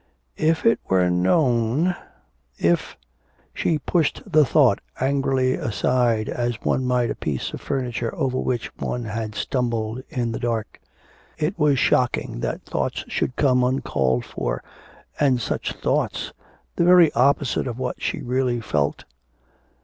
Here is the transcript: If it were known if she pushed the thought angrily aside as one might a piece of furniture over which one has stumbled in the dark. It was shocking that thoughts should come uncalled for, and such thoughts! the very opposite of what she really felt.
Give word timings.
If 0.39 0.65
it 0.65 0.79
were 0.89 1.11
known 1.11 1.95
if 2.57 2.97
she 3.53 3.77
pushed 3.77 4.23
the 4.25 4.43
thought 4.43 4.79
angrily 4.99 5.53
aside 5.53 6.27
as 6.27 6.59
one 6.63 6.85
might 6.85 7.11
a 7.11 7.15
piece 7.15 7.53
of 7.53 7.61
furniture 7.61 8.11
over 8.15 8.39
which 8.39 8.75
one 8.79 9.05
has 9.05 9.35
stumbled 9.35 10.01
in 10.09 10.31
the 10.31 10.39
dark. 10.39 10.79
It 11.37 11.59
was 11.59 11.77
shocking 11.77 12.39
that 12.39 12.63
thoughts 12.63 13.05
should 13.09 13.35
come 13.35 13.63
uncalled 13.63 14.25
for, 14.25 14.63
and 15.19 15.39
such 15.39 15.73
thoughts! 15.73 16.33
the 16.77 16.83
very 16.83 17.13
opposite 17.13 17.67
of 17.67 17.77
what 17.77 18.01
she 18.01 18.21
really 18.23 18.59
felt. 18.59 19.05